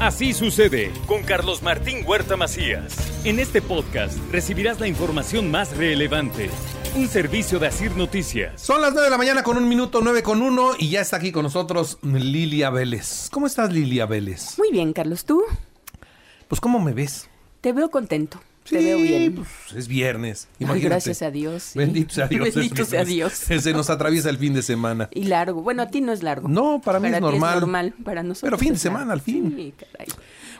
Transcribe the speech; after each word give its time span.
Así 0.00 0.34
sucede 0.34 0.92
con 1.06 1.22
Carlos 1.22 1.62
Martín 1.62 2.04
Huerta 2.06 2.36
Macías. 2.36 2.94
En 3.24 3.38
este 3.38 3.62
podcast 3.62 4.18
recibirás 4.30 4.78
la 4.78 4.88
información 4.88 5.50
más 5.50 5.74
relevante. 5.74 6.50
Un 6.96 7.08
servicio 7.08 7.58
de 7.58 7.68
Asir 7.68 7.96
Noticias. 7.96 8.60
Son 8.60 8.82
las 8.82 8.92
9 8.92 9.06
de 9.06 9.10
la 9.10 9.16
mañana 9.16 9.42
con 9.42 9.56
un 9.56 9.66
minuto, 9.66 10.02
9 10.02 10.22
con 10.22 10.42
uno, 10.42 10.72
y 10.78 10.90
ya 10.90 11.00
está 11.00 11.16
aquí 11.16 11.32
con 11.32 11.44
nosotros 11.44 11.96
Lilia 12.02 12.68
Vélez. 12.68 13.30
¿Cómo 13.32 13.46
estás, 13.46 13.72
Lilia 13.72 14.04
Vélez? 14.04 14.58
Muy 14.58 14.70
bien, 14.70 14.92
Carlos. 14.92 15.24
¿Tú? 15.24 15.42
Pues, 16.46 16.60
¿cómo 16.60 16.78
me 16.78 16.92
ves? 16.92 17.30
Te 17.62 17.72
veo 17.72 17.90
contento. 17.90 18.38
Sí, 18.66 18.76
te 18.76 18.84
veo 18.84 18.98
bien. 18.98 19.34
pues, 19.34 19.48
es 19.74 19.88
viernes. 19.88 20.48
Ay, 20.52 20.64
Imagínate. 20.64 20.88
gracias 20.88 21.22
a 21.22 21.30
Dios. 21.30 21.62
sí. 21.62 21.78
Bendito 21.78 22.14
sea 22.14 22.28
Dios. 22.28 22.48
es 22.48 22.54
Bendito 22.54 22.84
sea. 22.84 23.04
Dios. 23.04 23.32
Se 23.62 23.72
nos 23.72 23.90
atraviesa 23.90 24.28
el 24.30 24.38
fin 24.38 24.54
de 24.54 24.62
semana. 24.62 25.08
Y 25.12 25.24
largo. 25.24 25.62
Bueno, 25.62 25.82
a 25.82 25.86
ti 25.88 26.00
no 26.00 26.12
es 26.12 26.22
largo. 26.22 26.48
No, 26.48 26.80
para 26.84 27.00
mí 27.00 27.08
es 27.08 27.14
ti 27.14 27.20
normal. 27.20 27.60
normal. 27.60 27.94
Para 28.04 28.22
nosotros. 28.22 28.48
Pero 28.48 28.58
fin 28.58 28.70
de 28.70 28.74
es 28.76 28.82
semana, 28.82 29.12
al 29.12 29.20
fin. 29.20 29.54
Sí, 29.56 29.74
caray. 29.78 30.08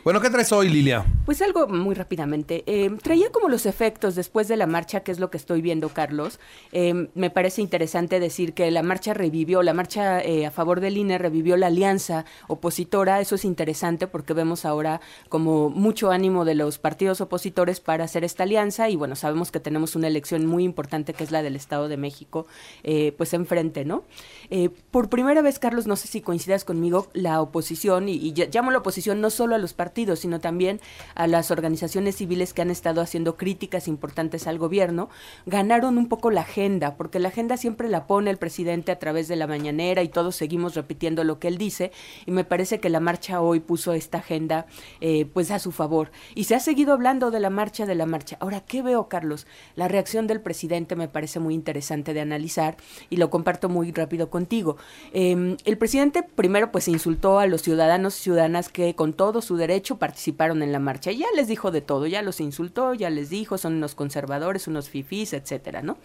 Bueno, 0.07 0.21
¿qué 0.21 0.29
traes 0.29 0.53
hoy, 0.53 0.69
Lilia? 0.69 1.05
Pues 1.25 1.41
algo 1.41 1.67
muy 1.67 1.93
rápidamente. 1.93 2.63
Eh, 2.65 2.89
traía 3.03 3.29
como 3.29 3.49
los 3.49 3.65
efectos 3.65 4.15
después 4.15 4.47
de 4.47 4.55
la 4.55 4.65
marcha, 4.65 5.01
que 5.01 5.11
es 5.11 5.19
lo 5.19 5.29
que 5.29 5.35
estoy 5.35 5.61
viendo, 5.61 5.89
Carlos. 5.89 6.39
Eh, 6.71 7.09
me 7.13 7.29
parece 7.29 7.61
interesante 7.61 8.21
decir 8.21 8.53
que 8.53 8.71
la 8.71 8.83
marcha 8.83 9.13
revivió, 9.13 9.63
la 9.63 9.73
marcha 9.73 10.21
eh, 10.21 10.45
a 10.45 10.51
favor 10.51 10.79
del 10.79 10.95
INE 10.95 11.17
revivió 11.17 11.57
la 11.57 11.67
alianza 11.67 12.23
opositora. 12.47 13.19
Eso 13.19 13.35
es 13.35 13.43
interesante 13.43 14.07
porque 14.07 14.31
vemos 14.31 14.63
ahora 14.63 15.01
como 15.27 15.69
mucho 15.69 16.09
ánimo 16.09 16.45
de 16.45 16.55
los 16.55 16.77
partidos 16.77 17.19
opositores 17.19 17.81
para 17.81 18.05
hacer 18.05 18.23
esta 18.23 18.43
alianza. 18.43 18.89
Y 18.89 18.95
bueno, 18.95 19.17
sabemos 19.17 19.51
que 19.51 19.59
tenemos 19.59 19.97
una 19.97 20.07
elección 20.07 20.45
muy 20.45 20.63
importante 20.63 21.13
que 21.13 21.25
es 21.25 21.31
la 21.31 21.43
del 21.43 21.57
Estado 21.57 21.89
de 21.89 21.97
México, 21.97 22.47
eh, 22.85 23.13
pues 23.17 23.33
enfrente, 23.33 23.83
¿no? 23.83 24.05
Eh, 24.51 24.69
por 24.89 25.09
primera 25.09 25.41
vez, 25.41 25.59
Carlos, 25.59 25.85
no 25.85 25.97
sé 25.97 26.07
si 26.07 26.21
coincidas 26.21 26.63
conmigo, 26.63 27.09
la 27.11 27.41
oposición, 27.41 28.07
y, 28.07 28.13
y 28.13 28.33
llamo 28.53 28.71
la 28.71 28.77
oposición 28.77 29.19
no 29.19 29.29
solo 29.31 29.55
a 29.55 29.57
los 29.57 29.73
partidos, 29.73 29.96
sino 29.97 30.39
también 30.39 30.79
a 31.15 31.25
las 31.25 31.49
organizaciones 31.49 32.17
civiles 32.17 32.53
que 32.53 32.61
han 32.61 32.69
estado 32.69 33.01
haciendo 33.01 33.35
críticas 33.35 33.87
importantes 33.87 34.45
al 34.45 34.59
gobierno, 34.59 35.09
ganaron 35.45 35.97
un 35.97 36.07
poco 36.07 36.29
la 36.29 36.41
agenda, 36.41 36.95
porque 36.95 37.19
la 37.19 37.29
agenda 37.29 37.57
siempre 37.57 37.89
la 37.89 38.05
pone 38.05 38.29
el 38.29 38.37
presidente 38.37 38.91
a 38.91 38.99
través 38.99 39.27
de 39.27 39.35
la 39.35 39.47
mañanera 39.47 40.03
y 40.03 40.09
todos 40.09 40.35
seguimos 40.35 40.75
repitiendo 40.75 41.23
lo 41.23 41.39
que 41.39 41.47
él 41.47 41.57
dice, 41.57 41.91
y 42.25 42.31
me 42.31 42.43
parece 42.43 42.79
que 42.79 42.89
la 42.89 42.99
marcha 42.99 43.41
hoy 43.41 43.59
puso 43.59 43.93
esta 43.93 44.19
agenda 44.19 44.67
eh, 45.01 45.25
pues 45.33 45.49
a 45.49 45.59
su 45.59 45.71
favor. 45.71 46.11
Y 46.35 46.43
se 46.43 46.53
ha 46.53 46.59
seguido 46.59 46.93
hablando 46.93 47.31
de 47.31 47.39
la 47.39 47.49
marcha, 47.49 47.85
de 47.85 47.95
la 47.95 48.05
marcha. 48.05 48.37
Ahora, 48.39 48.61
¿qué 48.61 48.83
veo, 48.83 49.07
Carlos? 49.07 49.47
La 49.75 49.87
reacción 49.87 50.27
del 50.27 50.41
presidente 50.41 50.95
me 50.95 51.07
parece 51.07 51.39
muy 51.39 51.55
interesante 51.55 52.13
de 52.13 52.21
analizar 52.21 52.77
y 53.09 53.17
lo 53.17 53.29
comparto 53.29 53.69
muy 53.69 53.91
rápido 53.91 54.29
contigo. 54.29 54.77
Eh, 55.13 55.57
el 55.65 55.77
presidente 55.77 56.23
primero 56.23 56.71
pues 56.71 56.87
insultó 56.87 57.39
a 57.39 57.47
los 57.47 57.61
ciudadanos 57.61 58.19
y 58.19 58.23
ciudadanas 58.23 58.69
que 58.69 58.95
con 58.95 59.13
todo 59.13 59.41
su 59.41 59.55
derecho 59.55 59.86
participaron 59.95 60.61
en 60.61 60.73
la 60.73 60.79
marcha. 60.79 61.11
Ya 61.13 61.27
les 61.33 61.47
dijo 61.47 61.71
de 61.71 61.79
todo, 61.79 62.05
ya 62.05 62.21
los 62.21 62.41
insultó, 62.41 62.93
ya 62.93 63.09
les 63.09 63.29
dijo, 63.29 63.57
son 63.57 63.75
unos 63.75 63.95
conservadores, 63.95 64.67
unos 64.67 64.89
fifís, 64.89 65.31
etcétera, 65.31 65.81
¿no? 65.81 65.97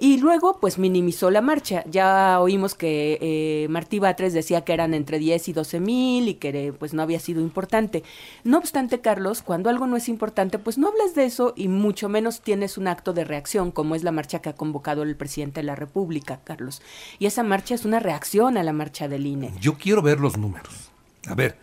Y 0.00 0.18
luego, 0.18 0.58
pues 0.58 0.78
minimizó 0.78 1.30
la 1.30 1.42
marcha. 1.42 1.84
Ya 1.88 2.40
oímos 2.40 2.74
que 2.74 3.18
eh, 3.20 3.68
Martí 3.68 3.98
Batres 3.98 4.32
decía 4.32 4.62
que 4.62 4.72
eran 4.72 4.94
entre 4.94 5.18
10 5.18 5.48
y 5.48 5.52
12 5.52 5.80
mil 5.80 6.28
y 6.28 6.34
que 6.34 6.74
pues 6.76 6.94
no 6.94 7.02
había 7.02 7.20
sido 7.20 7.40
importante. 7.40 8.02
No 8.42 8.58
obstante, 8.58 9.00
Carlos, 9.00 9.42
cuando 9.42 9.68
algo 9.68 9.86
no 9.86 9.96
es 9.96 10.08
importante, 10.08 10.58
pues 10.58 10.78
no 10.78 10.88
hablas 10.88 11.14
de 11.14 11.26
eso 11.26 11.52
y 11.56 11.68
mucho 11.68 12.08
menos 12.08 12.40
tienes 12.40 12.78
un 12.78 12.88
acto 12.88 13.12
de 13.12 13.24
reacción, 13.24 13.70
como 13.70 13.94
es 13.94 14.02
la 14.02 14.12
marcha 14.12 14.40
que 14.40 14.48
ha 14.48 14.54
convocado 14.54 15.02
el 15.02 15.14
presidente 15.14 15.60
de 15.60 15.64
la 15.64 15.76
República, 15.76 16.40
Carlos. 16.42 16.80
Y 17.18 17.26
esa 17.26 17.42
marcha 17.42 17.74
es 17.74 17.84
una 17.84 18.00
reacción 18.00 18.56
a 18.56 18.62
la 18.62 18.72
marcha 18.72 19.08
del 19.08 19.26
INE. 19.26 19.52
Yo 19.60 19.74
quiero 19.74 20.00
ver 20.00 20.20
los 20.20 20.38
números. 20.38 20.90
A 21.26 21.34
ver, 21.34 21.58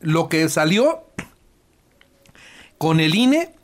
lo 0.00 0.28
que 0.28 0.48
salió 0.48 1.04
con 2.78 3.00
el 3.00 3.14
INE, 3.14 3.54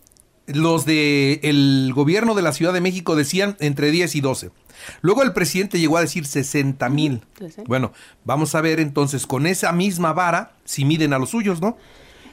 los 0.46 0.84
de 0.84 1.40
el 1.42 1.92
gobierno 1.94 2.34
de 2.34 2.42
la 2.42 2.52
Ciudad 2.52 2.72
de 2.72 2.80
México 2.80 3.16
decían 3.16 3.56
entre 3.60 3.90
10 3.90 4.14
y 4.14 4.20
12. 4.20 4.50
Luego 5.00 5.22
el 5.22 5.32
presidente 5.32 5.78
llegó 5.78 5.96
a 5.98 6.00
decir 6.00 6.24
60 6.24 6.88
mil. 6.88 7.22
Bueno, 7.66 7.92
vamos 8.24 8.54
a 8.54 8.60
ver 8.60 8.80
entonces 8.80 9.26
con 9.26 9.46
esa 9.46 9.72
misma 9.72 10.12
vara 10.12 10.52
si 10.64 10.84
miden 10.84 11.12
a 11.12 11.18
los 11.18 11.30
suyos, 11.30 11.60
¿no? 11.60 11.76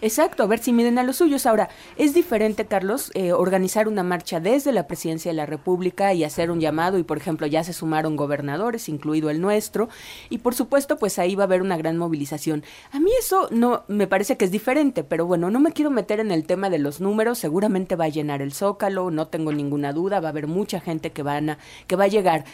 Exacto, 0.06 0.44
a 0.44 0.46
ver 0.46 0.60
si 0.60 0.72
miden 0.72 1.00
a 1.00 1.04
los 1.04 1.16
suyos. 1.16 1.48
Ahora, 1.48 1.68
es 1.98 2.14
diferente, 2.14 2.68
Carlos, 2.68 3.10
eh, 3.16 3.34
organizar 3.34 3.88
una 3.88 4.04
marcha 4.04 4.40
desde 4.40 4.72
la 4.72 4.86
presidencia 4.86 5.32
de 5.32 5.36
la 5.36 5.48
República 5.48 6.14
y 6.14 6.24
hacer 6.24 6.52
un 6.52 6.60
llamado, 6.60 7.00
y 7.00 7.04
por 7.04 7.18
ejemplo, 7.18 7.48
ya 7.48 7.64
se 7.64 7.74
sumaron 7.74 8.16
gobernadores, 8.16 8.88
incluido 8.88 9.32
el 9.32 9.42
nuestro, 9.42 9.90
y 10.30 10.38
por 10.38 10.54
supuesto, 10.54 11.00
pues 11.00 11.18
ahí 11.18 11.34
va 11.34 11.46
a 11.46 11.48
haber 11.48 11.64
una 11.64 11.76
gran 11.76 11.98
movilización. 11.98 12.64
A 12.92 13.00
mí 13.00 13.10
eso 13.20 13.48
no 13.50 13.84
me 13.88 14.06
parece 14.06 14.38
que 14.38 14.46
es 14.46 14.52
diferente, 14.52 15.04
pero 15.04 15.26
bueno, 15.26 15.50
no 15.50 15.60
me 15.60 15.72
quiero 15.72 15.90
meter 15.90 16.20
en 16.20 16.30
el 16.30 16.46
tema 16.46 16.70
de 16.70 16.78
los 16.78 17.02
números, 17.02 17.40
seguramente 17.40 17.96
va 17.96 18.06
a 18.06 18.10
llenar 18.10 18.44
el 18.44 18.54
Zócalo, 18.54 19.10
no 19.10 19.30
tengo 19.30 19.54
ninguna 19.54 19.92
duda, 19.92 20.20
va 20.20 20.28
a 20.28 20.32
haber 20.32 20.46
mucha 20.46 20.80
gente 20.80 21.14
que 21.14 21.24
van 21.24 21.50
a, 21.50 21.58
que 21.88 21.96
va 21.96 22.04
a 22.04 22.10
llegar. 22.10 22.46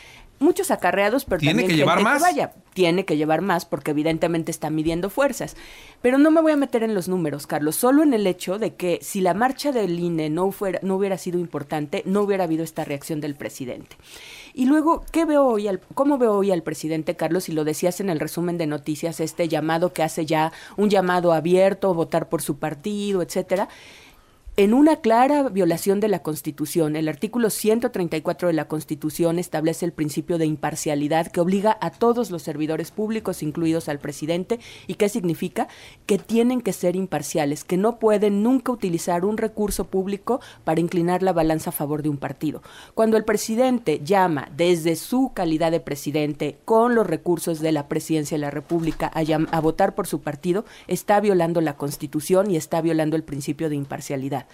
Muchos 0.41 0.71
acarreados, 0.71 1.23
pero 1.23 1.39
¿Tiene 1.39 1.61
también 1.61 1.69
que 1.69 1.75
llevar 1.77 1.97
gente 1.99 2.11
más? 2.11 2.21
vaya 2.21 2.51
tiene 2.73 3.05
que 3.05 3.17
llevar 3.17 3.41
más 3.41 3.65
porque 3.65 3.91
evidentemente 3.91 4.51
está 4.51 4.69
midiendo 4.69 5.09
fuerzas. 5.09 5.55
Pero 6.01 6.17
no 6.17 6.31
me 6.31 6.41
voy 6.41 6.53
a 6.53 6.57
meter 6.57 6.83
en 6.83 6.93
los 6.93 7.07
números, 7.07 7.47
Carlos, 7.47 7.75
solo 7.75 8.03
en 8.03 8.13
el 8.13 8.25
hecho 8.27 8.59
de 8.59 8.75
que 8.75 8.99
si 9.01 9.21
la 9.21 9.33
marcha 9.33 9.71
del 9.71 9.99
INE 9.99 10.29
no, 10.29 10.51
fuera, 10.51 10.79
no 10.81 10.95
hubiera 10.95 11.17
sido 11.17 11.39
importante, 11.39 12.03
no 12.05 12.21
hubiera 12.21 12.45
habido 12.45 12.63
esta 12.63 12.85
reacción 12.85 13.21
del 13.21 13.35
presidente. 13.35 13.97
Y 14.53 14.65
luego, 14.65 15.05
¿qué 15.11 15.25
veo 15.25 15.45
hoy 15.45 15.67
al, 15.67 15.79
¿cómo 15.93 16.17
veo 16.17 16.33
hoy 16.33 16.51
al 16.51 16.63
presidente 16.63 17.15
Carlos? 17.15 17.49
Y 17.49 17.53
lo 17.53 17.63
decías 17.63 17.99
en 17.99 18.09
el 18.09 18.19
resumen 18.19 18.57
de 18.57 18.67
noticias, 18.67 19.19
este 19.19 19.47
llamado 19.47 19.93
que 19.93 20.03
hace 20.03 20.25
ya, 20.25 20.51
un 20.77 20.89
llamado 20.89 21.33
abierto, 21.33 21.93
votar 21.93 22.29
por 22.29 22.41
su 22.41 22.57
partido, 22.57 23.21
etcétera 23.21 23.69
en 24.63 24.75
una 24.75 24.97
clara 24.97 25.49
violación 25.49 25.99
de 25.99 26.07
la 26.07 26.21
Constitución. 26.21 26.95
El 26.95 27.07
artículo 27.07 27.49
134 27.49 28.47
de 28.47 28.53
la 28.53 28.67
Constitución 28.67 29.39
establece 29.39 29.87
el 29.87 29.91
principio 29.91 30.37
de 30.37 30.45
imparcialidad 30.45 31.31
que 31.31 31.39
obliga 31.39 31.79
a 31.81 31.89
todos 31.89 32.29
los 32.29 32.43
servidores 32.43 32.91
públicos, 32.91 33.41
incluidos 33.41 33.89
al 33.89 33.97
presidente, 33.97 34.59
y 34.85 34.93
qué 34.93 35.09
significa 35.09 35.67
que 36.05 36.19
tienen 36.19 36.61
que 36.61 36.73
ser 36.73 36.95
imparciales, 36.95 37.63
que 37.63 37.75
no 37.75 37.97
pueden 37.97 38.43
nunca 38.43 38.71
utilizar 38.71 39.25
un 39.25 39.37
recurso 39.37 39.85
público 39.85 40.41
para 40.63 40.79
inclinar 40.79 41.23
la 41.23 41.33
balanza 41.33 41.71
a 41.71 41.73
favor 41.73 42.03
de 42.03 42.09
un 42.09 42.17
partido. 42.17 42.61
Cuando 42.93 43.17
el 43.17 43.25
presidente 43.25 44.01
llama 44.03 44.47
desde 44.55 44.95
su 44.95 45.31
calidad 45.33 45.71
de 45.71 45.79
presidente 45.79 46.59
con 46.65 46.93
los 46.93 47.07
recursos 47.07 47.61
de 47.61 47.71
la 47.71 47.87
presidencia 47.87 48.37
de 48.37 48.41
la 48.41 48.51
República 48.51 49.11
a, 49.11 49.21
a 49.21 49.59
votar 49.59 49.95
por 49.95 50.05
su 50.05 50.21
partido, 50.21 50.65
está 50.85 51.19
violando 51.19 51.61
la 51.61 51.77
Constitución 51.77 52.51
y 52.51 52.57
está 52.57 52.79
violando 52.79 53.15
el 53.15 53.23
principio 53.23 53.67
de 53.67 53.75
imparcialidad. 53.75 54.45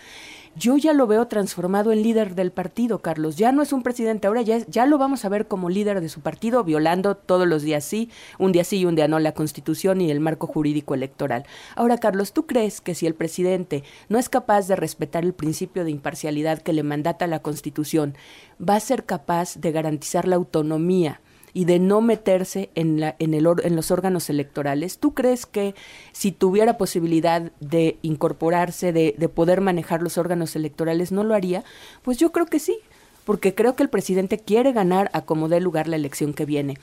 Yo 0.57 0.75
ya 0.75 0.93
lo 0.93 1.05
veo 1.05 1.27
transformado 1.27 1.91
en 1.91 2.01
líder 2.01 2.33
del 2.33 2.51
partido, 2.51 2.97
Carlos. 2.99 3.35
Ya 3.35 3.51
no 3.51 3.61
es 3.61 3.73
un 3.73 3.83
presidente, 3.83 4.25
ahora 4.25 4.41
ya, 4.41 4.57
ya 4.67 4.87
lo 4.87 4.97
vamos 4.97 5.23
a 5.23 5.29
ver 5.29 5.47
como 5.47 5.69
líder 5.69 6.01
de 6.01 6.09
su 6.09 6.21
partido, 6.21 6.63
violando 6.63 7.15
todos 7.15 7.47
los 7.47 7.61
días 7.61 7.85
sí, 7.85 8.09
un 8.39 8.51
día 8.53 8.63
sí 8.63 8.79
y 8.79 8.85
un 8.85 8.95
día 8.95 9.07
no 9.07 9.19
la 9.19 9.33
Constitución 9.33 10.01
y 10.01 10.09
el 10.09 10.19
marco 10.19 10.47
jurídico 10.47 10.95
electoral. 10.95 11.45
Ahora, 11.75 11.99
Carlos, 11.99 12.33
¿tú 12.33 12.47
crees 12.47 12.81
que 12.81 12.95
si 12.95 13.05
el 13.05 13.13
presidente 13.13 13.83
no 14.09 14.17
es 14.17 14.29
capaz 14.29 14.67
de 14.67 14.75
respetar 14.75 15.23
el 15.23 15.33
principio 15.33 15.83
de 15.83 15.91
imparcialidad 15.91 16.63
que 16.63 16.73
le 16.73 16.81
mandata 16.81 17.27
la 17.27 17.43
Constitución, 17.43 18.15
va 18.59 18.77
a 18.77 18.79
ser 18.79 19.05
capaz 19.05 19.57
de 19.57 19.71
garantizar 19.71 20.27
la 20.27 20.37
autonomía? 20.37 21.21
Y 21.53 21.65
de 21.65 21.79
no 21.79 22.01
meterse 22.01 22.69
en, 22.75 22.99
la, 22.99 23.15
en, 23.19 23.33
el 23.33 23.47
or- 23.47 23.65
en 23.65 23.75
los 23.75 23.89
órganos 23.91 24.29
electorales, 24.29 24.97
¿tú 24.99 25.13
crees 25.13 25.45
que 25.45 25.73
si 26.11 26.31
tuviera 26.31 26.77
posibilidad 26.77 27.51
de 27.59 27.97
incorporarse, 28.01 28.91
de, 28.93 29.15
de 29.17 29.29
poder 29.29 29.61
manejar 29.61 30.01
los 30.01 30.17
órganos 30.17 30.55
electorales, 30.55 31.11
no 31.11 31.23
lo 31.23 31.33
haría? 31.33 31.63
Pues 32.03 32.17
yo 32.17 32.31
creo 32.31 32.45
que 32.45 32.59
sí, 32.59 32.77
porque 33.25 33.55
creo 33.55 33.75
que 33.75 33.83
el 33.83 33.89
presidente 33.89 34.37
quiere 34.39 34.71
ganar 34.71 35.09
a 35.13 35.21
como 35.21 35.49
dé 35.49 35.59
lugar 35.59 35.87
la 35.87 35.95
elección 35.95 36.33
que 36.33 36.45
viene. 36.45 36.77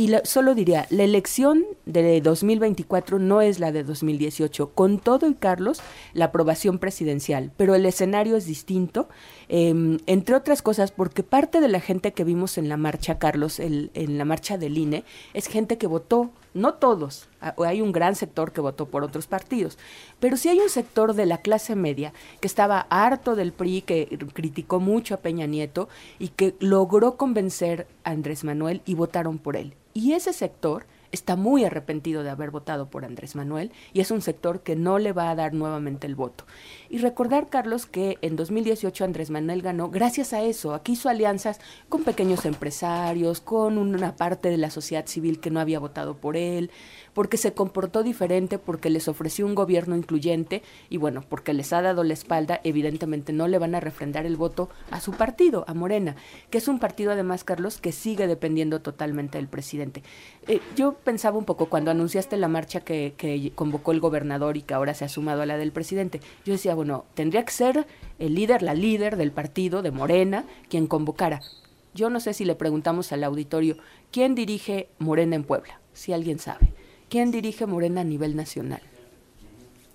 Y 0.00 0.10
solo 0.24 0.54
diría, 0.54 0.86
la 0.88 1.04
elección 1.04 1.66
de 1.84 2.22
2024 2.22 3.18
no 3.18 3.42
es 3.42 3.60
la 3.60 3.70
de 3.70 3.84
2018, 3.84 4.70
con 4.70 4.98
todo 4.98 5.28
y 5.28 5.34
Carlos, 5.34 5.82
la 6.14 6.24
aprobación 6.24 6.78
presidencial, 6.78 7.52
pero 7.58 7.74
el 7.74 7.84
escenario 7.84 8.36
es 8.36 8.46
distinto, 8.46 9.10
eh, 9.50 9.98
entre 10.06 10.36
otras 10.36 10.62
cosas, 10.62 10.90
porque 10.90 11.22
parte 11.22 11.60
de 11.60 11.68
la 11.68 11.80
gente 11.80 12.14
que 12.14 12.24
vimos 12.24 12.56
en 12.56 12.70
la 12.70 12.78
marcha, 12.78 13.18
Carlos, 13.18 13.60
en 13.60 13.90
la 14.16 14.24
marcha 14.24 14.56
del 14.56 14.78
INE, 14.78 15.04
es 15.34 15.48
gente 15.48 15.76
que 15.76 15.86
votó, 15.86 16.30
no 16.54 16.72
todos, 16.72 17.28
hay 17.58 17.82
un 17.82 17.92
gran 17.92 18.16
sector 18.16 18.52
que 18.52 18.62
votó 18.62 18.86
por 18.86 19.04
otros 19.04 19.26
partidos, 19.26 19.76
pero 20.18 20.38
sí 20.38 20.48
hay 20.48 20.60
un 20.60 20.70
sector 20.70 21.12
de 21.12 21.26
la 21.26 21.42
clase 21.42 21.76
media 21.76 22.14
que 22.40 22.46
estaba 22.46 22.86
harto 22.88 23.36
del 23.36 23.52
PRI, 23.52 23.82
que 23.82 24.18
criticó 24.32 24.80
mucho 24.80 25.12
a 25.12 25.18
Peña 25.18 25.44
Nieto 25.44 25.90
y 26.18 26.28
que 26.28 26.54
logró 26.58 27.18
convencer 27.18 27.86
a 28.02 28.12
Andrés 28.12 28.44
Manuel 28.44 28.80
y 28.86 28.94
votaron 28.94 29.36
por 29.36 29.56
él. 29.56 29.74
Y 29.94 30.12
ese 30.12 30.32
sector 30.32 30.86
está 31.12 31.36
muy 31.36 31.64
arrepentido 31.64 32.22
de 32.22 32.30
haber 32.30 32.50
votado 32.50 32.88
por 32.88 33.04
Andrés 33.04 33.36
Manuel 33.36 33.72
y 33.92 34.00
es 34.00 34.10
un 34.10 34.22
sector 34.22 34.60
que 34.60 34.76
no 34.76 34.98
le 34.98 35.12
va 35.12 35.30
a 35.30 35.34
dar 35.34 35.54
nuevamente 35.54 36.06
el 36.06 36.14
voto. 36.14 36.44
Y 36.88 36.98
recordar, 36.98 37.48
Carlos, 37.48 37.86
que 37.86 38.18
en 38.22 38.36
2018 38.36 39.04
Andrés 39.04 39.30
Manuel 39.30 39.62
ganó 39.62 39.90
gracias 39.90 40.32
a 40.32 40.42
eso. 40.42 40.74
Aquí 40.74 40.92
hizo 40.92 41.08
alianzas 41.08 41.60
con 41.88 42.04
pequeños 42.04 42.44
empresarios, 42.44 43.40
con 43.40 43.78
una 43.78 44.16
parte 44.16 44.50
de 44.50 44.56
la 44.56 44.70
sociedad 44.70 45.06
civil 45.06 45.40
que 45.40 45.50
no 45.50 45.60
había 45.60 45.78
votado 45.78 46.16
por 46.16 46.36
él, 46.36 46.70
porque 47.14 47.36
se 47.36 47.52
comportó 47.52 48.02
diferente, 48.02 48.58
porque 48.58 48.90
les 48.90 49.08
ofreció 49.08 49.46
un 49.46 49.54
gobierno 49.54 49.96
incluyente 49.96 50.62
y 50.88 50.96
bueno, 50.96 51.24
porque 51.28 51.54
les 51.54 51.72
ha 51.72 51.82
dado 51.82 52.04
la 52.04 52.14
espalda, 52.14 52.60
evidentemente 52.64 53.32
no 53.32 53.48
le 53.48 53.58
van 53.58 53.74
a 53.74 53.80
refrendar 53.80 54.26
el 54.26 54.36
voto 54.36 54.68
a 54.90 55.00
su 55.00 55.12
partido, 55.12 55.64
a 55.66 55.74
Morena, 55.74 56.16
que 56.50 56.58
es 56.58 56.68
un 56.68 56.78
partido 56.78 57.12
además, 57.12 57.44
Carlos, 57.44 57.80
que 57.80 57.92
sigue 57.92 58.26
dependiendo 58.26 58.80
totalmente 58.80 59.38
del 59.38 59.48
presidente. 59.48 60.02
Eh, 60.46 60.60
yo 60.76 60.96
pensaba 61.00 61.38
un 61.38 61.44
poco 61.44 61.66
cuando 61.66 61.90
anunciaste 61.90 62.36
la 62.36 62.48
marcha 62.48 62.80
que, 62.80 63.52
convocó 63.54 63.92
el 63.92 64.00
gobernador 64.00 64.56
y 64.56 64.62
que 64.62 64.74
ahora 64.74 64.94
se 64.94 65.04
ha 65.04 65.08
sumado 65.08 65.42
a 65.42 65.46
la 65.46 65.58
del 65.58 65.72
presidente, 65.72 66.20
yo 66.44 66.52
decía, 66.52 66.74
bueno, 66.74 67.04
tendría 67.14 67.44
que 67.44 67.52
ser 67.52 67.86
el 68.18 68.34
líder, 68.34 68.62
la 68.62 68.74
líder 68.74 69.16
del 69.16 69.32
partido 69.32 69.82
de 69.82 69.90
Morena, 69.90 70.44
quien 70.68 70.86
convocara. 70.86 71.40
Yo 71.94 72.10
no 72.10 72.20
sé 72.20 72.34
si 72.34 72.44
le 72.44 72.54
preguntamos 72.54 73.12
al 73.12 73.24
auditorio, 73.24 73.76
¿quién 74.12 74.34
dirige 74.34 74.88
Morena 74.98 75.36
en 75.36 75.44
Puebla? 75.44 75.80
Si 75.92 76.12
alguien 76.12 76.38
sabe. 76.38 76.72
¿Quién 77.08 77.32
dirige 77.32 77.66
Morena 77.66 78.02
a 78.02 78.04
nivel 78.04 78.36
nacional? 78.36 78.82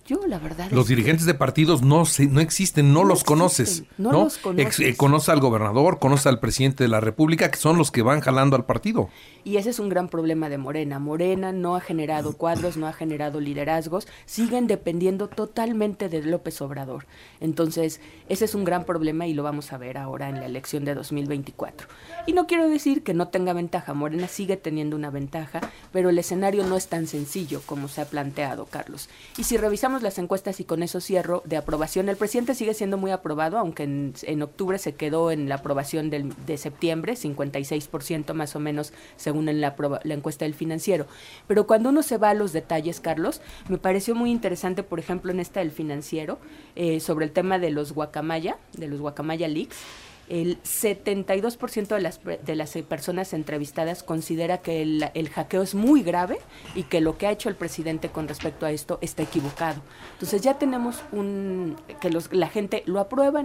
Yo, 0.08 0.20
la 0.28 0.38
verdad. 0.38 0.70
Los 0.70 0.88
dirigentes 0.88 1.26
de 1.26 1.34
partidos 1.34 1.82
no 1.82 2.06
se, 2.06 2.28
no 2.28 2.40
existen, 2.40 2.94
no, 2.94 3.04
los 3.04 3.24
conoces. 3.24 3.86
No, 3.98 4.12
los 4.12 4.38
conoces. 4.38 4.80
Eh, 4.80 4.96
conoce 4.96 5.32
al 5.32 5.40
gobernador, 5.40 5.98
conoce 5.98 6.30
al 6.30 6.40
presidente 6.40 6.84
de 6.84 6.90
la 6.90 7.00
República, 7.00 7.50
que 7.50 7.58
son 7.58 7.80
los 7.80 7.90
que 7.90 8.04
van 8.04 8.22
jalando 8.22 8.56
al 8.56 8.66
partido. 8.66 9.10
Y 9.44 9.58
ese 9.58 9.72
es 9.72 9.80
un 9.80 9.90
gran 9.90 10.08
problema 10.10 10.48
de 10.48 10.60
Morena. 10.60 11.00
Morena 11.00 11.52
no 11.52 11.76
ha 11.76 11.82
generado 11.82 12.34
cuadros, 12.34 12.78
no 12.78 12.86
ha 12.86 12.94
generado 12.94 13.40
liderazgos, 13.40 14.08
siguen 14.28 14.68
dependiendo 14.68 15.28
totalmente 15.28 16.08
de 16.08 16.22
López 16.22 16.62
Obrador. 16.62 17.08
Entonces, 17.40 18.00
ese 18.30 18.46
es 18.46 18.54
un 18.54 18.64
gran 18.64 18.86
problema 18.86 19.26
y 19.26 19.34
lo 19.34 19.42
vamos 19.42 19.74
a 19.74 19.80
ver 19.80 19.98
ahora 19.98 20.30
en 20.30 20.36
la 20.36 20.46
elección 20.46 20.86
de 20.86 20.94
2024. 20.94 21.88
Y 22.28 22.34
no 22.34 22.46
quiero 22.46 22.70
decir 22.70 23.02
que 23.02 23.16
no 23.16 23.30
tenga 23.30 23.54
ventaja, 23.54 23.96
Morena 23.96 24.28
sigue 24.28 24.58
teniendo 24.58 24.96
una 24.96 25.10
ventaja, 25.10 25.62
pero 25.92 26.10
el 26.10 26.20
escenario 26.20 26.64
no 26.64 26.78
es 26.78 26.90
tan 26.90 27.08
sencillo 27.08 27.62
como 27.66 27.88
se 27.88 28.02
ha 28.02 28.06
planteado, 28.06 28.66
Carlos. 28.66 29.10
Y 29.38 29.44
si 29.46 29.58
revisamos 29.58 29.95
las 30.04 30.18
encuestas 30.18 30.60
y 30.60 30.66
con 30.66 30.84
eso 30.84 31.02
cierro 31.02 31.42
de 31.46 31.58
aprobación. 31.58 32.10
El 32.10 32.18
presidente 32.18 32.56
sigue 32.56 32.74
siendo 32.74 32.98
muy 32.98 33.12
aprobado, 33.12 33.58
aunque 33.58 33.84
en, 33.84 34.42
octubre 34.42 34.78
se 34.78 34.96
quedó 34.96 35.32
en 35.32 35.50
la 35.50 35.56
aprobación 35.56 36.10
del, 36.10 36.34
de 36.46 36.58
septiembre, 36.58 37.14
56% 37.14 38.34
más 38.34 38.56
o 38.56 38.60
menos 38.60 38.94
según 39.16 39.50
en 39.50 39.62
la, 39.62 39.76
la, 40.04 40.14
encuesta 40.14 40.46
del 40.46 40.54
financiero. 40.54 41.08
Pero 41.48 41.68
cuando 41.68 41.90
uno 41.90 42.04
se 42.04 42.18
va 42.18 42.30
a 42.30 42.34
los 42.34 42.54
detalles, 42.54 43.00
Carlos, 43.00 43.42
me 43.70 43.78
pareció 43.78 44.16
muy 44.16 44.32
interesante, 44.32 44.84
por 44.84 45.00
ejemplo, 45.00 45.32
en 45.32 45.40
esta 45.40 45.60
del 45.60 45.72
financiero, 45.72 46.40
eh, 46.76 47.00
sobre 47.00 47.26
el 47.26 47.32
tema 47.32 47.60
de 47.60 47.72
los 47.72 47.94
guacamaya, 47.94 48.58
de 48.74 48.88
los 48.88 49.02
guacamaya 49.02 49.48
leaks 49.48 49.78
el 50.30 50.62
72% 50.64 51.88
de 51.88 52.02
las, 52.02 52.20
de 52.24 52.56
las 52.56 52.72
personas 52.88 53.34
entrevistadas 53.34 54.04
considera 54.04 54.60
que 54.60 54.82
el, 54.82 55.10
el, 55.14 55.30
hackeo 55.30 55.62
es 55.62 55.76
muy 55.76 56.02
grave 56.02 56.40
y 56.74 56.84
que 56.84 57.02
lo 57.02 57.18
que 57.18 57.28
ha 57.28 57.32
hecho 57.32 57.50
el 57.50 57.56
presidente 57.56 58.10
con 58.10 58.28
respecto 58.28 58.66
a 58.66 58.72
esto 58.72 58.98
está 59.02 59.24
equivocado. 59.24 59.82
Entonces 60.14 60.42
ya 60.42 60.58
tenemos 60.58 61.04
un 61.12 61.76
que 62.02 62.10
los, 62.10 62.34
la 62.34 62.48
gente 62.48 62.84
lo 62.86 63.00
aprueba 63.00 63.44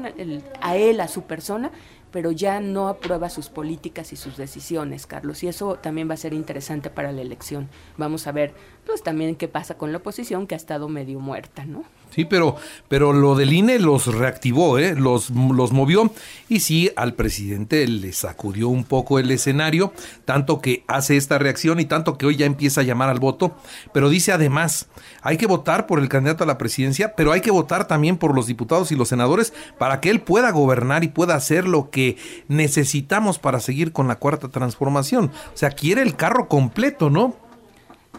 a 0.60 0.76
él, 0.76 1.00
a 1.00 1.08
su 1.08 1.22
persona, 1.22 1.70
pero 2.10 2.32
ya 2.32 2.60
no 2.60 2.88
aprueba 2.88 3.30
sus 3.30 3.48
políticas 3.48 4.12
y 4.12 4.16
sus 4.16 4.36
decisiones, 4.36 5.06
Carlos. 5.06 5.42
Y 5.42 5.48
eso 5.48 5.76
también 5.76 6.08
va 6.08 6.14
a 6.14 6.18
ser 6.18 6.34
interesante 6.34 6.90
para 6.90 7.12
la 7.12 7.22
elección. 7.22 7.68
Vamos 7.96 8.26
a 8.26 8.32
ver, 8.32 8.54
pues 8.86 9.02
también 9.02 9.36
qué 9.36 9.48
pasa 9.48 9.76
con 9.76 9.92
la 9.92 9.98
oposición 9.98 10.46
que 10.46 10.54
ha 10.54 10.56
estado 10.56 10.88
medio 10.88 11.20
muerta, 11.20 11.64
¿no? 11.64 11.84
Sí, 12.10 12.24
pero, 12.24 12.56
pero 12.88 13.12
lo 13.12 13.36
del 13.36 13.52
INE 13.52 13.78
los 13.78 14.06
reactivó, 14.06 14.78
¿eh? 14.78 14.96
los, 14.96 15.30
los 15.30 15.72
movió 15.72 16.12
y 16.48 16.60
sí 16.60 16.90
al 16.96 17.14
presidente 17.14 17.86
le 17.86 18.12
sacudió 18.12 18.68
un 18.68 18.82
poco 18.82 19.20
el 19.20 19.30
escenario, 19.30 19.92
tanto 20.24 20.60
que 20.60 20.82
hace 20.88 21.16
esta 21.16 21.38
reacción 21.38 21.78
y 21.78 21.84
tanto 21.84 22.18
que 22.18 22.26
hoy 22.26 22.36
ya 22.36 22.46
empieza 22.46 22.80
a 22.80 22.84
llamar 22.84 23.10
al 23.10 23.20
voto, 23.20 23.56
pero 23.94 24.08
dice 24.08 24.32
además, 24.32 24.88
hay 25.22 25.36
que 25.36 25.46
votar 25.46 25.86
por 25.86 26.00
el 26.00 26.08
candidato 26.08 26.42
a 26.42 26.48
la 26.48 26.58
presidencia, 26.58 27.14
pero 27.14 27.30
hay 27.30 27.42
que 27.42 27.52
votar 27.52 27.86
también 27.86 28.16
por 28.16 28.34
los 28.34 28.48
diputados 28.48 28.90
y 28.90 28.96
los 28.96 29.08
senadores 29.08 29.52
para 29.78 30.00
que 30.00 30.10
él 30.10 30.20
pueda 30.20 30.50
gobernar 30.50 31.04
y 31.04 31.08
pueda 31.08 31.36
hacer 31.36 31.68
lo 31.68 31.90
que 31.90 31.99
necesitamos 32.48 33.38
para 33.38 33.60
seguir 33.60 33.92
con 33.92 34.08
la 34.08 34.16
cuarta 34.16 34.48
transformación. 34.48 35.30
O 35.54 35.56
sea, 35.56 35.70
quiere 35.70 36.02
el 36.02 36.16
carro 36.16 36.48
completo, 36.48 37.10
¿no? 37.10 37.36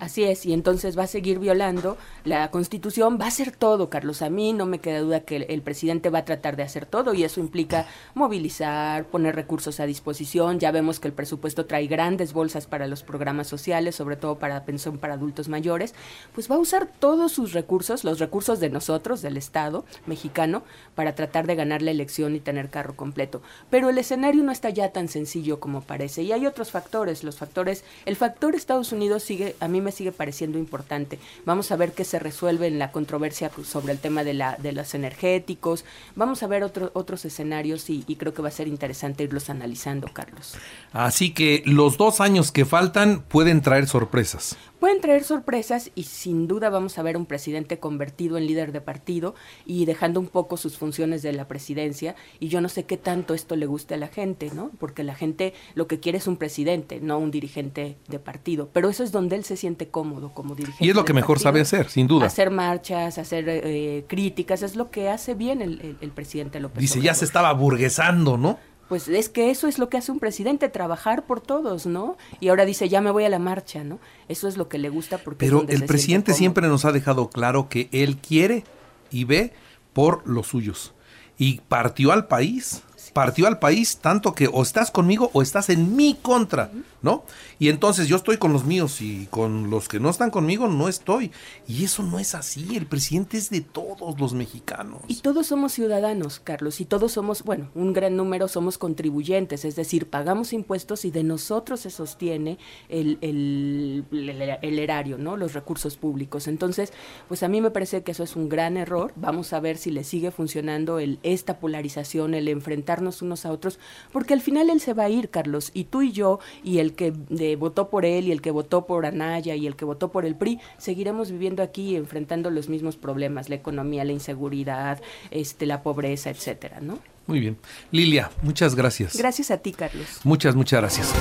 Así 0.01 0.23
es, 0.23 0.47
y 0.47 0.53
entonces 0.53 0.97
va 0.97 1.03
a 1.03 1.07
seguir 1.07 1.37
violando 1.37 1.95
la 2.23 2.49
Constitución, 2.49 3.19
va 3.21 3.25
a 3.25 3.27
hacer 3.27 3.51
todo, 3.51 3.91
Carlos. 3.91 4.23
A 4.23 4.31
mí 4.31 4.51
no 4.51 4.65
me 4.65 4.79
queda 4.79 4.99
duda 5.01 5.19
que 5.19 5.35
el, 5.35 5.61
presidente 5.61 6.09
va 6.09 6.19
a 6.19 6.25
tratar 6.25 6.55
de 6.55 6.63
hacer 6.63 6.87
todo 6.87 7.13
y 7.13 7.23
eso 7.23 7.39
implica 7.39 7.85
movilizar, 8.15 9.05
poner 9.05 9.35
recursos 9.35 9.79
a 9.79 9.85
disposición. 9.85 10.59
Ya 10.59 10.71
vemos 10.71 10.99
que 10.99 11.07
el 11.07 11.13
presupuesto 11.13 11.67
trae 11.67 11.85
grandes 11.85 12.33
bolsas 12.33 12.65
para 12.65 12.87
los 12.87 13.03
programas 13.03 13.45
sociales, 13.45 13.93
sobre 13.93 14.15
todo 14.15 14.39
para 14.39 14.65
pensión 14.65 14.97
para 14.97 15.13
adultos 15.13 15.49
mayores. 15.49 15.93
Pues 16.33 16.49
va 16.49 16.55
a 16.55 16.59
usar 16.59 16.87
todos 16.87 17.31
sus 17.31 17.53
recursos, 17.53 18.03
los 18.03 18.17
recursos 18.17 18.59
de 18.59 18.71
nosotros, 18.71 19.21
del 19.21 19.37
Estado 19.37 19.85
mexicano, 20.07 20.63
para 20.95 21.13
tratar 21.13 21.45
de 21.45 21.53
ganar 21.53 21.83
la 21.83 21.91
elección 21.91 22.35
y 22.35 22.39
tener 22.39 22.71
carro 22.71 22.95
completo. 22.95 23.43
Pero 23.69 23.91
el 23.91 23.99
escenario 23.99 24.41
no 24.41 24.51
está 24.51 24.71
ya 24.71 24.91
tan 24.93 25.09
sencillo 25.09 25.59
como 25.59 25.81
parece 25.81 26.23
y 26.23 26.31
hay 26.31 26.47
otros 26.47 26.71
factores. 26.71 27.23
Los 27.23 27.37
factores, 27.37 27.83
el 28.07 28.15
factor 28.15 28.55
Estados 28.55 28.91
Unidos 28.93 29.21
sigue, 29.21 29.55
a 29.59 29.67
mí 29.67 29.79
me 29.79 29.90
sigue 29.91 30.11
pareciendo 30.11 30.57
importante. 30.57 31.19
Vamos 31.45 31.71
a 31.71 31.75
ver 31.75 31.93
qué 31.93 32.03
se 32.03 32.19
resuelve 32.19 32.67
en 32.67 32.79
la 32.79 32.91
controversia 32.91 33.51
sobre 33.63 33.93
el 33.93 33.99
tema 33.99 34.23
de, 34.23 34.33
la, 34.33 34.57
de 34.57 34.71
los 34.71 34.93
energéticos. 34.93 35.85
Vamos 36.15 36.43
a 36.43 36.47
ver 36.47 36.63
otros 36.63 37.25
escenarios 37.25 37.89
y, 37.89 38.03
y 38.07 38.15
creo 38.15 38.33
que 38.33 38.41
va 38.41 38.49
a 38.49 38.51
ser 38.51 38.67
interesante 38.67 39.23
irlos 39.23 39.49
analizando, 39.49 40.07
Carlos. 40.13 40.55
Así 40.93 41.33
que 41.33 41.63
los 41.65 41.97
dos 41.97 42.21
años 42.21 42.51
que 42.51 42.65
faltan 42.65 43.21
pueden 43.21 43.61
traer 43.61 43.87
sorpresas 43.87 44.57
pueden 44.81 44.99
traer 44.99 45.23
sorpresas 45.23 45.91
y 45.93 46.05
sin 46.05 46.47
duda 46.47 46.71
vamos 46.71 46.97
a 46.97 47.03
ver 47.03 47.15
un 47.15 47.27
presidente 47.27 47.77
convertido 47.77 48.39
en 48.39 48.47
líder 48.47 48.71
de 48.71 48.81
partido 48.81 49.35
y 49.63 49.85
dejando 49.85 50.19
un 50.19 50.25
poco 50.25 50.57
sus 50.57 50.75
funciones 50.75 51.21
de 51.21 51.33
la 51.33 51.47
presidencia 51.47 52.15
y 52.39 52.47
yo 52.47 52.61
no 52.61 52.67
sé 52.67 52.85
qué 52.85 52.97
tanto 52.97 53.35
esto 53.35 53.55
le 53.55 53.67
guste 53.67 53.93
a 53.93 53.97
la 53.97 54.07
gente, 54.07 54.49
¿no? 54.55 54.71
Porque 54.79 55.03
la 55.03 55.13
gente 55.13 55.53
lo 55.75 55.85
que 55.85 55.99
quiere 55.99 56.17
es 56.17 56.25
un 56.25 56.35
presidente, 56.35 56.99
no 56.99 57.19
un 57.19 57.29
dirigente 57.29 57.97
de 58.07 58.17
partido, 58.17 58.69
pero 58.73 58.89
eso 58.89 59.03
es 59.03 59.11
donde 59.11 59.35
él 59.35 59.43
se 59.43 59.55
siente 59.55 59.80
cómodo 59.89 60.33
como 60.33 60.55
dirigente. 60.55 60.85
Y 60.85 60.89
es 60.89 60.95
lo 60.95 61.05
que 61.05 61.13
mejor 61.13 61.39
sabe 61.39 61.61
hacer, 61.61 61.89
sin 61.89 62.07
duda. 62.07 62.25
Hacer 62.25 62.51
marchas, 62.51 63.17
hacer 63.17 63.45
eh, 63.47 64.05
críticas, 64.07 64.61
es 64.63 64.75
lo 64.75 64.91
que 64.91 65.09
hace 65.09 65.33
bien 65.33 65.61
el, 65.61 65.97
el, 65.99 66.11
presidente 66.11 66.59
López 66.59 66.79
Dice, 66.79 67.01
ya 67.01 67.13
se 67.13 67.25
estaba 67.25 67.51
burguesando, 67.53 68.37
¿no? 68.37 68.59
pues 68.91 69.07
es 69.07 69.29
que 69.29 69.51
eso 69.51 69.69
es 69.69 69.79
lo 69.79 69.87
que 69.87 69.95
hace 69.95 70.11
un 70.11 70.19
presidente, 70.19 70.67
trabajar 70.67 71.25
por 71.25 71.39
todos, 71.39 71.85
¿no? 71.85 72.17
Y 72.41 72.49
ahora 72.49 72.65
dice, 72.65 72.89
ya 72.89 72.99
me 72.99 73.09
voy 73.09 73.23
a 73.23 73.29
la 73.29 73.39
marcha, 73.39 73.85
¿no? 73.85 73.99
Eso 74.27 74.49
es 74.49 74.57
lo 74.57 74.67
que 74.67 74.79
le 74.79 74.89
gusta 74.89 75.17
porque... 75.17 75.45
Pero 75.45 75.63
el 75.69 75.85
presidente 75.85 76.33
siempre 76.33 76.67
nos 76.67 76.83
ha 76.83 76.91
dejado 76.91 77.29
claro 77.29 77.69
que 77.69 77.87
él 77.93 78.17
quiere 78.17 78.65
y 79.09 79.23
ve 79.23 79.53
por 79.93 80.27
los 80.27 80.47
suyos. 80.47 80.93
Y 81.37 81.61
partió 81.69 82.11
al 82.11 82.27
país 82.27 82.83
partió 83.13 83.47
al 83.47 83.59
país 83.59 83.97
tanto 83.97 84.33
que 84.33 84.47
o 84.47 84.61
estás 84.61 84.91
conmigo 84.91 85.29
o 85.33 85.41
estás 85.41 85.69
en 85.69 85.95
mi 85.95 86.15
contra, 86.15 86.71
¿no? 87.01 87.23
Y 87.59 87.69
entonces 87.69 88.07
yo 88.07 88.15
estoy 88.15 88.37
con 88.37 88.53
los 88.53 88.65
míos 88.65 89.01
y 89.01 89.27
con 89.27 89.69
los 89.69 89.87
que 89.87 89.99
no 89.99 90.09
están 90.09 90.31
conmigo 90.31 90.67
no 90.67 90.87
estoy. 90.87 91.31
Y 91.67 91.83
eso 91.83 92.03
no 92.03 92.19
es 92.19 92.35
así, 92.35 92.75
el 92.75 92.85
presidente 92.85 93.37
es 93.37 93.49
de 93.49 93.61
todos 93.61 94.19
los 94.19 94.33
mexicanos. 94.33 95.01
Y 95.07 95.15
todos 95.21 95.47
somos 95.47 95.73
ciudadanos, 95.73 96.39
Carlos, 96.39 96.81
y 96.81 96.85
todos 96.85 97.11
somos, 97.11 97.43
bueno, 97.43 97.69
un 97.75 97.93
gran 97.93 98.15
número 98.15 98.47
somos 98.47 98.77
contribuyentes, 98.77 99.65
es 99.65 99.75
decir, 99.75 100.09
pagamos 100.09 100.53
impuestos 100.53 101.05
y 101.05 101.11
de 101.11 101.23
nosotros 101.23 101.81
se 101.81 101.89
sostiene 101.89 102.57
el, 102.89 103.17
el, 103.21 104.05
el, 104.11 104.79
erario, 104.79 105.17
¿no? 105.17 105.37
Los 105.37 105.53
recursos 105.53 105.97
públicos. 105.97 106.47
Entonces, 106.47 106.93
pues 107.27 107.43
a 107.43 107.47
mí 107.47 107.61
me 107.61 107.71
parece 107.71 108.03
que 108.03 108.11
eso 108.11 108.23
es 108.23 108.35
un 108.35 108.49
gran 108.49 108.77
error. 108.77 109.13
Vamos 109.15 109.53
a 109.53 109.59
ver 109.59 109.77
si 109.77 109.91
le 109.91 110.03
sigue 110.03 110.31
funcionando 110.31 110.99
el, 110.99 111.19
esta 111.23 111.59
polarización, 111.59 112.33
el 112.33 112.47
enfrentar 112.91 113.21
unos 113.21 113.45
a 113.45 113.51
otros, 113.51 113.79
porque 114.11 114.33
al 114.33 114.41
final 114.41 114.69
él 114.69 114.79
se 114.79 114.93
va 114.93 115.03
a 115.03 115.09
ir, 115.09 115.29
Carlos, 115.29 115.71
y 115.73 115.85
tú 115.85 116.01
y 116.01 116.11
yo, 116.11 116.39
y 116.63 116.79
el 116.79 116.93
que 116.93 117.11
votó 117.57 117.89
por 117.89 118.05
él, 118.05 118.27
y 118.27 118.31
el 118.31 118.41
que 118.41 118.51
votó 118.51 118.85
por 118.85 119.05
Anaya, 119.05 119.55
y 119.55 119.67
el 119.67 119.75
que 119.75 119.85
votó 119.85 120.11
por 120.11 120.25
el 120.25 120.35
PRI, 120.35 120.59
seguiremos 120.77 121.31
viviendo 121.31 121.63
aquí 121.63 121.95
enfrentando 121.95 122.49
los 122.49 122.69
mismos 122.69 122.97
problemas, 122.97 123.49
la 123.49 123.55
economía, 123.55 124.03
la 124.03 124.11
inseguridad, 124.11 125.01
este, 125.31 125.65
la 125.65 125.83
pobreza, 125.83 126.29
etcétera, 126.29 126.79
¿no? 126.81 126.99
Muy 127.27 127.39
bien. 127.39 127.57
Lilia, 127.91 128.31
muchas 128.41 128.75
gracias. 128.75 129.15
Gracias 129.15 129.51
a 129.51 129.57
ti, 129.57 129.71
Carlos. 129.71 130.21
Muchas, 130.23 130.55
muchas 130.55 130.81
gracias. 130.81 131.13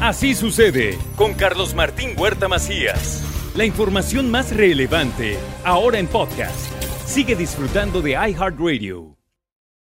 Así 0.00 0.34
sucede 0.34 0.96
con 1.16 1.34
Carlos 1.34 1.74
Martín 1.74 2.14
Huerta 2.16 2.48
Macías. 2.48 3.22
La 3.54 3.64
información 3.64 4.30
más 4.30 4.56
relevante, 4.56 5.36
ahora 5.64 5.98
en 5.98 6.06
podcast. 6.06 6.70
Sigue 7.04 7.34
disfrutando 7.34 8.00
de 8.00 8.12
iHeartRadio. 8.12 9.19